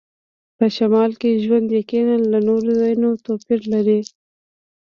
[0.57, 3.99] په شمال کې ژوند یقیناً له نورو ځایونو توپیر لري